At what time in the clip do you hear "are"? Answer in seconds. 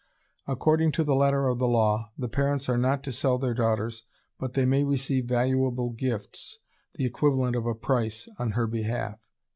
2.67-2.77